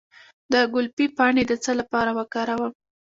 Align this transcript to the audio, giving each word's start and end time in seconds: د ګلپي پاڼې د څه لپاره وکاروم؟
د 0.51 0.53
ګلپي 0.73 1.05
پاڼې 1.17 1.43
د 1.47 1.53
څه 1.63 1.71
لپاره 1.79 2.11
وکاروم؟ 2.17 2.73